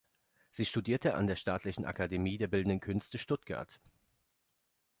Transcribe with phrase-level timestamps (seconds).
[0.49, 3.79] Sie studierte an der Staatlichen Akademie der Bildenden Künste Stuttgart.